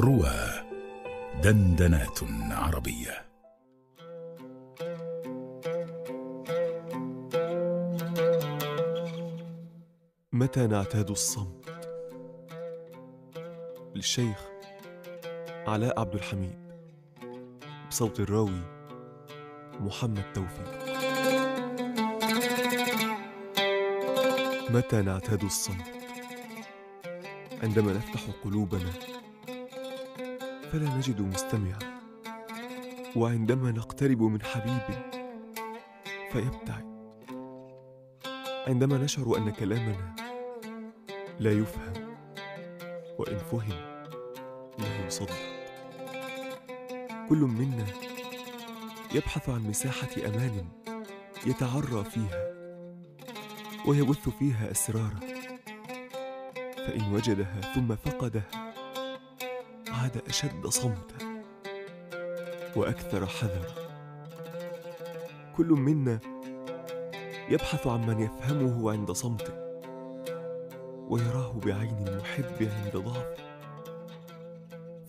[0.00, 0.64] روى
[1.42, 2.18] دندنات
[2.50, 3.28] عربية.
[10.32, 11.70] متى نعتاد الصمت؟
[13.94, 14.48] للشيخ
[15.66, 16.58] علاء عبد الحميد
[17.88, 18.60] بصوت الراوي
[19.80, 20.98] محمد توفيق.
[24.70, 25.86] متى نعتاد الصمت؟
[27.62, 28.90] عندما نفتح قلوبنا
[30.72, 31.78] فلا نجد مستمعا.
[33.16, 34.82] وعندما نقترب من حبيب
[36.32, 36.88] فيبتعد.
[38.66, 40.16] عندما نشعر أن كلامنا
[41.40, 41.92] لا يفهم
[43.18, 44.04] وإن فهم
[44.78, 45.36] لا يصدق
[47.28, 47.86] كل منا
[49.14, 50.68] يبحث عن مساحة أمان
[51.46, 52.48] يتعرى فيها
[53.86, 55.20] ويبث فيها اسراره
[56.76, 58.67] فإن وجدها ثم فقدها
[59.98, 61.42] عاد أشد صمتا
[62.76, 63.88] وأكثر حذرا.
[65.56, 66.20] كل منا
[67.48, 69.54] يبحث عن من يفهمه عند صمته
[71.08, 73.34] ويراه بعين المحب عند ضعفه.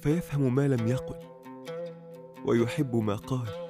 [0.01, 1.19] فيفهم ما لم يقل
[2.45, 3.69] ويحب ما قال.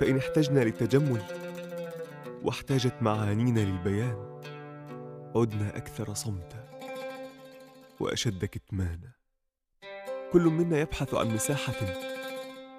[0.00, 1.22] فإن احتجنا للتجمل
[2.42, 4.40] واحتاجت معانينا للبيان
[5.36, 6.64] عدنا أكثر صمتا
[8.00, 9.16] وأشد كتمانا.
[10.32, 11.86] كل منا يبحث عن مساحة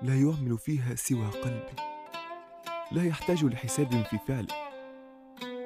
[0.02, 1.74] لا يعمل فيها سوى قلبه
[2.92, 4.68] لا يحتاج لحساب في فعله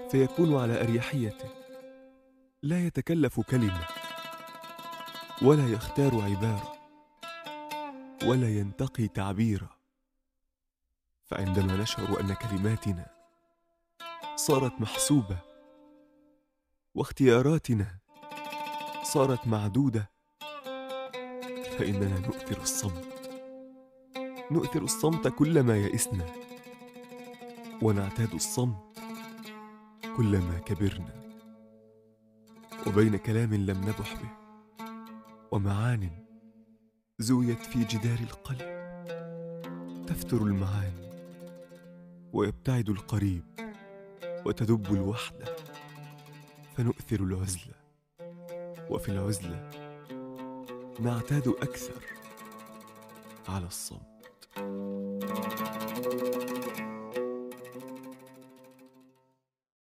[0.10, 1.50] فيكون على أريحيته.
[2.64, 3.86] لا يتكلف كلمة
[5.42, 6.74] ولا يختار عبارة
[8.26, 9.70] ولا ينتقي تعبيرا.
[11.26, 13.06] فعندما نشعر أن كلماتنا
[14.36, 15.38] صارت محسوبة
[16.96, 17.98] واختياراتنا
[19.04, 20.11] صارت معدودة
[21.82, 23.30] فإننا نؤثر الصمت.
[24.52, 26.26] نؤثر الصمت كلما يئسنا.
[27.82, 29.00] ونعتاد الصمت
[30.18, 31.14] كلما كبرنا.
[32.88, 34.30] وبين كلام لم نبح به
[35.52, 36.10] ومعان
[37.20, 38.72] زويت في جدار القلب.
[40.08, 41.10] تفتر المعاني
[42.34, 43.44] ويبتعد القريب
[44.46, 45.56] وتدب الوحدة.
[46.78, 47.74] فنؤثر العزلة
[48.90, 49.81] وفي العزلة
[51.02, 52.04] نعتاد أكثر
[53.48, 54.02] على الصمت.